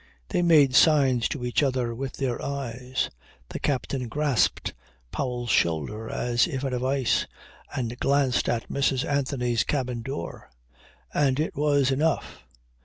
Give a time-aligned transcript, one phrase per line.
[0.29, 3.11] They made signs to each other with their eyes.
[3.49, 4.73] The captain grasped
[5.11, 7.27] Powell's shoulder as if in a vice
[7.75, 9.07] and glanced at Mrs.
[9.07, 10.49] Anthony's cabin door,
[11.13, 12.41] and it was enough.